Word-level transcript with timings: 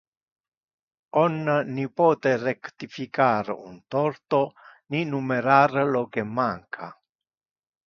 On 1.23 1.35
ni 1.75 1.85
pote 1.99 2.31
rectificar 2.45 3.45
un 3.57 3.75
torto, 3.97 4.41
ni 4.97 5.05
numerar 5.13 5.71
lo 5.93 6.03
que 6.17 6.27
manca. 6.41 6.93